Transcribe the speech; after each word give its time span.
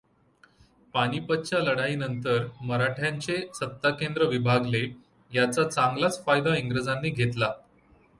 पानिपतच्या 0.93 1.59
लढाईनंतर 1.59 2.47
मराठ्यांचे 2.61 3.35
सत्ताकेंद्र 3.55 4.25
विभागले 4.25 4.81
याचा 5.31 5.63
चांगलाहच 5.69 6.23
फायदा 6.25 6.55
इंग्रजांनी 6.55 7.09
घेतला. 7.09 7.51